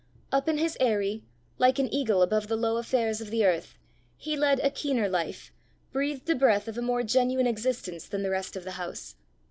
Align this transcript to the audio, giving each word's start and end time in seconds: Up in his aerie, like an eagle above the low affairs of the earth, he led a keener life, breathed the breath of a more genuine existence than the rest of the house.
Up 0.31 0.49
in 0.49 0.57
his 0.57 0.77
aerie, 0.79 1.21
like 1.59 1.77
an 1.77 1.87
eagle 1.93 2.23
above 2.23 2.47
the 2.47 2.55
low 2.55 2.77
affairs 2.77 3.21
of 3.21 3.29
the 3.29 3.45
earth, 3.45 3.77
he 4.17 4.35
led 4.35 4.59
a 4.61 4.71
keener 4.71 5.07
life, 5.07 5.51
breathed 5.91 6.25
the 6.25 6.33
breath 6.33 6.67
of 6.67 6.75
a 6.79 6.81
more 6.81 7.03
genuine 7.03 7.45
existence 7.45 8.07
than 8.07 8.23
the 8.23 8.31
rest 8.31 8.55
of 8.55 8.63
the 8.63 8.71
house. 8.81 9.13